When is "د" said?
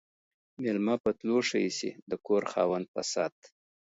2.09-2.11